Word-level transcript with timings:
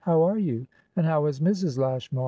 How 0.03 0.23
are 0.23 0.39
you? 0.39 0.65
And 0.95 1.05
how 1.05 1.27
is 1.27 1.39
Mrs. 1.39 1.77
Lashmar?" 1.77 2.19